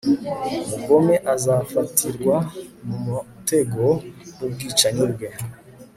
[0.77, 2.35] umugome azafatirwa
[2.87, 3.85] mu mutego
[4.37, 5.29] w'ubwicanyi bwe